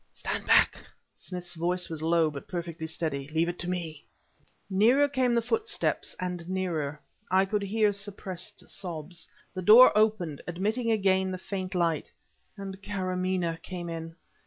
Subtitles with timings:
[0.11, 0.79] "Stand back!"
[1.13, 3.27] Smith's voice was low, but perfectly steady.
[3.27, 4.03] "Leave it to me!"
[4.67, 6.99] Nearer came the footsteps and nearer.
[7.29, 9.27] I could hear suppressed sobs.
[9.53, 12.11] The door opened, admitting again the faint light
[12.57, 14.15] and Karamaneh came in.